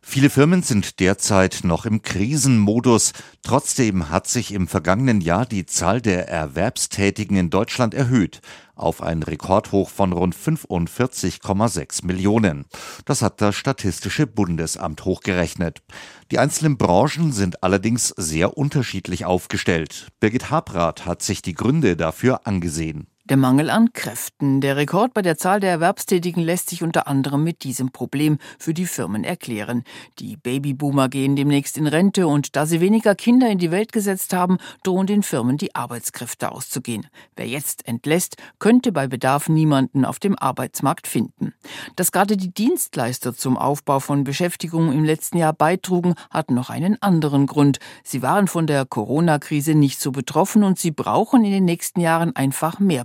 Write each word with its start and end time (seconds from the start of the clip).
Viele 0.00 0.30
Firmen 0.30 0.62
sind 0.62 1.00
derzeit 1.00 1.60
noch 1.64 1.84
im 1.84 2.02
Krisenmodus. 2.02 3.12
Trotzdem 3.42 4.10
hat 4.10 4.28
sich 4.28 4.52
im 4.52 4.68
vergangenen 4.68 5.20
Jahr 5.20 5.46
die 5.46 5.66
Zahl 5.66 6.00
der 6.00 6.28
Erwerbstätigen 6.28 7.36
in 7.36 7.50
Deutschland 7.50 7.92
erhöht 7.92 8.40
auf 8.76 9.02
ein 9.02 9.22
Rekordhoch 9.22 9.88
von 9.88 10.12
rund 10.12 10.36
45,6 10.36 12.04
Millionen. 12.06 12.66
Das 13.06 13.22
hat 13.22 13.40
das 13.40 13.56
Statistische 13.56 14.26
Bundesamt 14.26 15.04
hochgerechnet. 15.04 15.82
Die 16.30 16.38
einzelnen 16.38 16.76
Branchen 16.76 17.32
sind 17.32 17.62
allerdings 17.62 18.08
sehr 18.16 18.56
unterschiedlich 18.56 19.24
aufgestellt. 19.24 20.08
Birgit 20.20 20.50
Habrath 20.50 21.06
hat 21.06 21.22
sich 21.22 21.42
die 21.42 21.54
Gründe 21.54 21.96
dafür 21.96 22.46
angesehen. 22.46 23.08
Der 23.28 23.36
Mangel 23.36 23.70
an 23.70 23.92
Kräften. 23.92 24.60
Der 24.60 24.76
Rekord 24.76 25.12
bei 25.12 25.20
der 25.20 25.36
Zahl 25.36 25.58
der 25.58 25.70
Erwerbstätigen 25.70 26.44
lässt 26.44 26.70
sich 26.70 26.84
unter 26.84 27.08
anderem 27.08 27.42
mit 27.42 27.64
diesem 27.64 27.90
Problem 27.90 28.38
für 28.56 28.72
die 28.72 28.86
Firmen 28.86 29.24
erklären. 29.24 29.82
Die 30.20 30.36
Babyboomer 30.36 31.08
gehen 31.08 31.34
demnächst 31.34 31.76
in 31.76 31.88
Rente 31.88 32.28
und 32.28 32.54
da 32.54 32.66
sie 32.66 32.80
weniger 32.80 33.16
Kinder 33.16 33.50
in 33.50 33.58
die 33.58 33.72
Welt 33.72 33.90
gesetzt 33.90 34.32
haben, 34.32 34.58
drohen 34.84 35.08
den 35.08 35.24
Firmen 35.24 35.56
die 35.56 35.74
Arbeitskräfte 35.74 36.52
auszugehen. 36.52 37.08
Wer 37.34 37.48
jetzt 37.48 37.88
entlässt, 37.88 38.36
könnte 38.60 38.92
bei 38.92 39.08
Bedarf 39.08 39.48
niemanden 39.48 40.04
auf 40.04 40.20
dem 40.20 40.38
Arbeitsmarkt 40.38 41.08
finden. 41.08 41.52
Dass 41.96 42.12
gerade 42.12 42.36
die 42.36 42.54
Dienstleister 42.54 43.34
zum 43.34 43.56
Aufbau 43.56 43.98
von 43.98 44.22
Beschäftigung 44.22 44.92
im 44.92 45.02
letzten 45.02 45.38
Jahr 45.38 45.52
beitrugen, 45.52 46.14
hat 46.30 46.52
noch 46.52 46.70
einen 46.70 47.02
anderen 47.02 47.46
Grund. 47.46 47.80
Sie 48.04 48.22
waren 48.22 48.46
von 48.46 48.68
der 48.68 48.84
Corona-Krise 48.84 49.74
nicht 49.74 50.00
so 50.00 50.12
betroffen 50.12 50.62
und 50.62 50.78
sie 50.78 50.92
brauchen 50.92 51.44
in 51.44 51.50
den 51.50 51.64
nächsten 51.64 51.98
Jahren 51.98 52.36
einfach 52.36 52.78
mehr. 52.78 53.04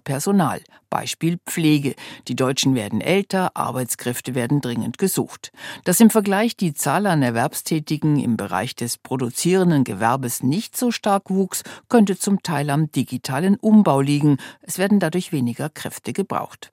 Beispiel 0.90 1.38
Pflege. 1.46 1.96
Die 2.28 2.36
Deutschen 2.36 2.76
werden 2.76 3.02
älter, 3.02 3.56
Arbeitskräfte 3.56 4.36
werden 4.36 4.62
dringend 4.62 4.98
gesucht. 4.98 5.52
Dass 5.86 6.00
im 6.00 6.10
Vergleich 6.10 6.58
die 6.58 6.74
Zahl 6.74 7.08
an 7.08 7.24
Erwerbstätigen 7.24 8.20
im 8.20 8.38
Bereich 8.38 8.76
des 8.76 8.98
produzierenden 8.98 9.84
Gewerbes 9.84 10.44
nicht 10.44 10.76
so 10.76 10.92
stark 10.92 11.30
wuchs, 11.30 11.64
könnte 11.90 12.18
zum 12.18 12.44
Teil 12.44 12.70
am 12.70 12.92
digitalen 12.92 13.56
Umbau 13.56 14.02
liegen. 14.02 14.38
Es 14.62 14.78
werden 14.78 15.00
dadurch 15.00 15.32
weniger 15.32 15.70
Kräfte 15.70 16.14
gebraucht. 16.14 16.72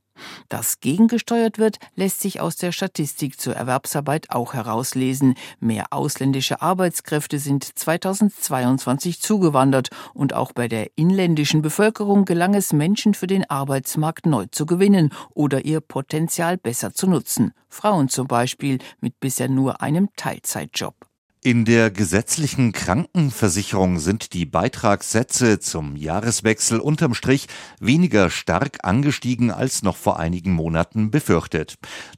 Dass 0.49 0.81
gegengesteuert 0.81 1.59
wird, 1.59 1.79
lässt 1.95 2.21
sich 2.21 2.41
aus 2.41 2.57
der 2.57 2.73
Statistik 2.73 3.41
zur 3.41 3.55
Erwerbsarbeit 3.55 4.31
auch 4.31 4.55
herauslesen. 4.55 5.35
Mehr 5.61 5.87
ausländische 5.91 6.63
Arbeitskräfte 6.63 7.39
sind 7.39 7.65
2022 7.65 9.21
zugewandert 9.21 9.91
und 10.15 10.35
auch 10.35 10.53
bei 10.53 10.69
der 10.69 10.91
inländischen 10.97 11.63
Bevölkerung 11.63 12.25
gelang 12.25 12.55
es 12.55 12.73
Menschen 12.73 13.15
für 13.15 13.27
den 13.27 13.49
Arbeitsmarkt 13.49 14.27
neu 14.27 14.47
zu 14.51 14.67
gewinnen 14.67 15.13
oder 15.35 15.65
ihr 15.65 15.81
Potenzial 15.81 16.59
besser 16.59 16.93
zu 16.93 17.07
nutzen. 17.07 17.53
Frauen 17.69 18.09
zum 18.09 18.27
Beispiel 18.27 18.79
mit 19.01 19.21
bisher 19.21 19.49
nur 19.49 19.81
einem 19.83 20.09
Teilzeitjob. 20.17 21.08
In 21.49 21.65
der 21.65 21.91
gesetzlichen 21.91 22.73
Krankenversicherung 22.73 24.01
sind 24.01 24.35
die 24.35 24.45
Beitragssätze 24.45 25.59
zum 25.59 25.97
Jahreswechsel 25.97 26.79
unterm 26.79 27.15
Strich 27.15 27.47
weniger 27.81 28.29
stark 28.29 28.81
angestiegen 28.83 29.51
als 29.51 29.83
noch 29.83 29.97
vor 29.97 30.21
einigen 30.21 30.53
Monaten 30.53 31.11
befürchtet. 31.11 31.77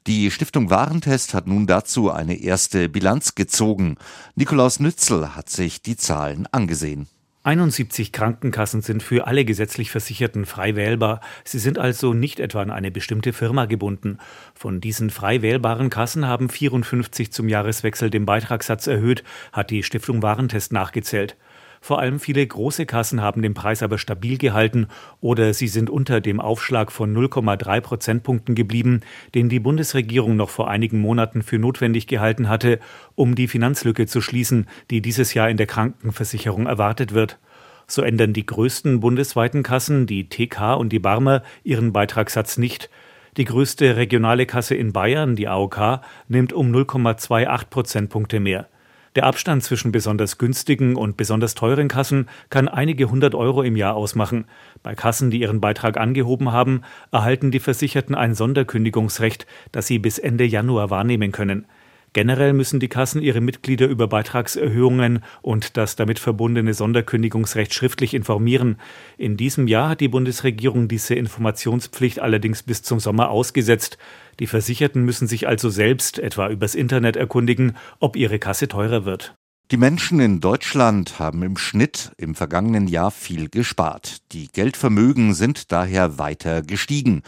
Die 0.08 0.32
Stiftung 0.32 0.68
Warentest 0.68 1.32
hat 1.32 1.46
nun 1.46 1.68
dazu 1.68 2.10
eine 2.10 2.40
erste 2.40 2.88
Bilanz 2.88 3.36
gezogen. 3.36 3.98
Nikolaus 4.34 4.80
Nützel 4.80 5.36
hat 5.36 5.48
sich 5.48 5.80
die 5.80 5.96
Zahlen 5.96 6.48
angesehen. 6.50 7.06
71 7.42 8.12
Krankenkassen 8.12 8.82
sind 8.82 9.02
für 9.02 9.26
alle 9.26 9.46
gesetzlich 9.46 9.90
Versicherten 9.90 10.44
frei 10.44 10.76
wählbar. 10.76 11.22
Sie 11.42 11.58
sind 11.58 11.78
also 11.78 12.12
nicht 12.12 12.38
etwa 12.38 12.60
an 12.60 12.70
eine 12.70 12.90
bestimmte 12.90 13.32
Firma 13.32 13.64
gebunden. 13.64 14.18
Von 14.54 14.82
diesen 14.82 15.08
frei 15.08 15.40
wählbaren 15.40 15.88
Kassen 15.88 16.26
haben 16.26 16.50
54 16.50 17.32
zum 17.32 17.48
Jahreswechsel 17.48 18.10
den 18.10 18.26
Beitragssatz 18.26 18.86
erhöht, 18.86 19.24
hat 19.52 19.70
die 19.70 19.82
Stiftung 19.82 20.22
Warentest 20.22 20.74
nachgezählt. 20.74 21.36
Vor 21.82 21.98
allem 21.98 22.20
viele 22.20 22.46
große 22.46 22.84
Kassen 22.84 23.22
haben 23.22 23.40
den 23.40 23.54
Preis 23.54 23.82
aber 23.82 23.96
stabil 23.96 24.36
gehalten 24.36 24.88
oder 25.20 25.54
sie 25.54 25.66
sind 25.66 25.88
unter 25.88 26.20
dem 26.20 26.38
Aufschlag 26.38 26.92
von 26.92 27.16
0,3 27.16 27.80
Prozentpunkten 27.80 28.54
geblieben, 28.54 29.00
den 29.34 29.48
die 29.48 29.60
Bundesregierung 29.60 30.36
noch 30.36 30.50
vor 30.50 30.68
einigen 30.68 31.00
Monaten 31.00 31.42
für 31.42 31.58
notwendig 31.58 32.06
gehalten 32.06 32.50
hatte, 32.50 32.80
um 33.14 33.34
die 33.34 33.48
Finanzlücke 33.48 34.06
zu 34.06 34.20
schließen, 34.20 34.66
die 34.90 35.00
dieses 35.00 35.32
Jahr 35.32 35.48
in 35.48 35.56
der 35.56 35.66
Krankenversicherung 35.66 36.66
erwartet 36.66 37.14
wird. 37.14 37.38
So 37.86 38.02
ändern 38.02 38.34
die 38.34 38.46
größten 38.46 39.00
bundesweiten 39.00 39.62
Kassen, 39.62 40.06
die 40.06 40.28
TK 40.28 40.74
und 40.74 40.90
die 40.90 41.00
Barmer, 41.00 41.42
ihren 41.64 41.92
Beitragssatz 41.92 42.58
nicht. 42.58 42.90
Die 43.38 43.46
größte 43.46 43.96
regionale 43.96 44.44
Kasse 44.44 44.74
in 44.74 44.92
Bayern, 44.92 45.34
die 45.34 45.48
AOK, 45.48 46.00
nimmt 46.28 46.52
um 46.52 46.70
0,28 46.72 47.64
Prozentpunkte 47.70 48.38
mehr. 48.38 48.68
Der 49.16 49.24
Abstand 49.24 49.64
zwischen 49.64 49.90
besonders 49.90 50.38
günstigen 50.38 50.94
und 50.94 51.16
besonders 51.16 51.56
teuren 51.56 51.88
Kassen 51.88 52.28
kann 52.48 52.68
einige 52.68 53.10
hundert 53.10 53.34
Euro 53.34 53.62
im 53.62 53.74
Jahr 53.74 53.96
ausmachen. 53.96 54.44
Bei 54.84 54.94
Kassen, 54.94 55.32
die 55.32 55.40
ihren 55.40 55.60
Beitrag 55.60 55.96
angehoben 55.96 56.52
haben, 56.52 56.82
erhalten 57.10 57.50
die 57.50 57.58
Versicherten 57.58 58.14
ein 58.14 58.36
Sonderkündigungsrecht, 58.36 59.46
das 59.72 59.88
sie 59.88 59.98
bis 59.98 60.18
Ende 60.18 60.44
Januar 60.44 60.90
wahrnehmen 60.90 61.32
können. 61.32 61.66
Generell 62.12 62.52
müssen 62.52 62.80
die 62.80 62.88
Kassen 62.88 63.22
ihre 63.22 63.40
Mitglieder 63.40 63.86
über 63.86 64.08
Beitragserhöhungen 64.08 65.22
und 65.42 65.76
das 65.76 65.94
damit 65.94 66.18
verbundene 66.18 66.74
Sonderkündigungsrecht 66.74 67.72
schriftlich 67.72 68.14
informieren. 68.14 68.78
In 69.16 69.36
diesem 69.36 69.68
Jahr 69.68 69.90
hat 69.90 70.00
die 70.00 70.08
Bundesregierung 70.08 70.88
diese 70.88 71.14
Informationspflicht 71.14 72.18
allerdings 72.18 72.64
bis 72.64 72.82
zum 72.82 72.98
Sommer 72.98 73.30
ausgesetzt. 73.30 73.96
Die 74.40 74.48
Versicherten 74.48 75.04
müssen 75.04 75.28
sich 75.28 75.46
also 75.46 75.70
selbst 75.70 76.18
etwa 76.18 76.48
übers 76.48 76.74
Internet 76.74 77.14
erkundigen, 77.16 77.76
ob 78.00 78.16
ihre 78.16 78.40
Kasse 78.40 78.66
teurer 78.66 79.04
wird. 79.04 79.36
Die 79.70 79.76
Menschen 79.76 80.18
in 80.18 80.40
Deutschland 80.40 81.20
haben 81.20 81.44
im 81.44 81.56
Schnitt 81.56 82.10
im 82.16 82.34
vergangenen 82.34 82.88
Jahr 82.88 83.12
viel 83.12 83.48
gespart. 83.48 84.16
Die 84.32 84.48
Geldvermögen 84.48 85.32
sind 85.32 85.70
daher 85.70 86.18
weiter 86.18 86.62
gestiegen. 86.62 87.22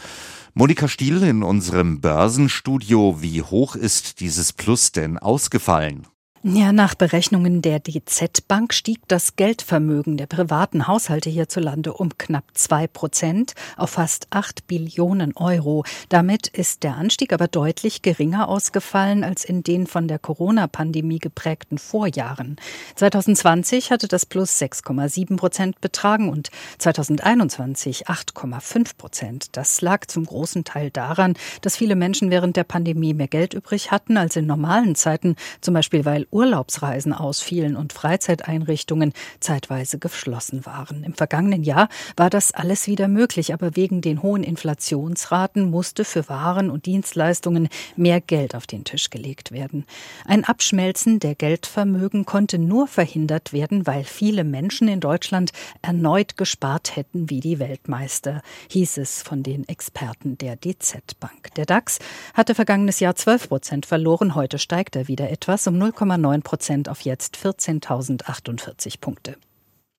Monika 0.53 0.89
Stiel 0.89 1.23
in 1.23 1.45
unserem 1.45 2.01
Börsenstudio. 2.01 3.23
Wie 3.23 3.43
hoch 3.43 3.77
ist 3.77 4.19
dieses 4.19 4.53
Plus 4.53 4.91
denn 4.91 5.19
ausgefallen? 5.19 6.09
Ja, 6.45 6.73
nach 6.73 6.97
Berechnungen 6.97 7.63
der 7.63 7.79
DZ 7.79 8.49
Bank 8.49 8.75
stieg 8.75 8.99
das 9.07 9.37
Geldvermögen 9.37 10.17
der 10.17 10.27
privaten 10.27 10.89
Haushalte 10.89 11.31
hierzulande 11.31 11.93
um 11.93 12.19
knapp 12.19 12.43
zwei 12.55 12.89
Prozent 12.89 13.55
auf 13.77 13.91
fast 13.91 14.27
acht 14.31 14.67
Billionen 14.67 15.37
Euro. 15.37 15.85
Damit 16.09 16.49
ist 16.49 16.83
der 16.83 16.97
Anstieg 16.97 17.33
aber 17.33 17.47
deutlich 17.47 18.03
geringer 18.03 18.49
ausgefallen 18.49 19.23
als 19.23 19.45
in 19.45 19.63
den 19.63 19.87
von 19.87 20.09
der 20.09 20.19
Corona-Pandemie 20.19 21.21
geprägten 21.21 21.79
Vorjahren. 21.79 22.57
2020 22.97 23.93
hatte 23.93 24.09
das 24.09 24.27
Plus 24.27 24.61
6,7 24.61 25.37
Prozent 25.37 25.81
betragen 25.81 26.29
und 26.29 26.51
2021 26.79 28.09
8,5 28.09 28.97
Prozent. 28.99 29.57
Das 29.57 29.81
lag 29.81 30.07
zum 30.07 30.27
großen 30.27 30.65
Teil 30.65 30.91
daran, 30.91 31.35
dass 31.61 31.77
viele 31.77 31.95
Menschen 31.95 32.33
während 32.33 32.57
der 32.57 32.65
Pandemie 32.65 33.15
mehr 33.15 33.29
Geld 33.29 33.55
übrig 33.55 33.93
hatten 33.93 34.17
als 34.17 34.35
in 34.35 34.47
normalen 34.47 34.97
Zeiten, 34.97 35.37
zum 35.61 35.75
Beispiel 35.75 36.05
weil 36.05 36.27
Urlaubsreisen 36.33 37.13
ausfielen 37.13 37.77
und 37.77 37.93
Freizeiteinrichtungen 37.93 39.13
zeitweise 39.39 39.99
geschlossen 39.99 40.65
waren. 40.65 41.05
Im 41.05 41.15
vergangenen 41.15 41.63
Jahr 41.63 41.89
war 42.17 42.31
das 42.31 42.53
alles 42.53 42.87
wieder 42.87 43.07
möglich, 43.07 43.53
aber 43.53 43.77
wegen 43.77 44.01
den 44.01 44.23
hohen 44.23 44.43
Inflationsraten 44.43 45.71
musste 45.71 46.05
für 46.05 46.29
Waren 46.29 46.71
und 46.71 46.87
Dienstleistungen 46.87 47.69
mehr 47.97 48.21
Geld 48.21 48.55
auf 48.55 48.67
den 48.67 48.85
Tisch 48.85 49.11
gelegt 49.11 49.53
werden. 49.53 49.85
Ein 50.25 50.45
Abschmelzen 50.45 51.21
der 51.21 51.35
Geldvermögen 51.35 52.25
konnte 52.25 52.59
nur 52.59 52.87
verhindert 52.87 53.53
werden, 53.53 53.87
weil 53.87 54.05
viele 54.05 54.45
Menschen 54.45 54.89
in 54.89 55.01
Deutschland 55.01 55.53
erneut 55.83 56.39
gespart 56.39 56.97
hätten 56.97 57.29
wie 57.29 57.41
die 57.41 57.59
Weltmeister, 57.59 58.41
hieß 58.71 58.97
es 58.97 59.23
von 59.23 59.43
den 59.43 59.69
Experten 59.69 60.39
der 60.39 60.57
DZ 60.57 61.21
Bank. 61.21 61.55
Der 61.57 61.67
DAX 61.67 61.99
hatte 62.33 62.55
vergangenes 62.55 63.01
Jahr 63.01 63.15
12 63.15 63.49
Prozent 63.49 63.87
verloren, 63.87 64.35
heute 64.35 64.59
steigt 64.59 64.97
er 64.97 65.09
wieder 65.09 65.31
etwas 65.31 65.67
um 65.67 65.75
0,9 65.75 66.22
Prozent 66.43 66.89
auf 66.89 67.01
jetzt 67.03 67.37
14.048 67.37 69.01
Punkte. 69.01 69.37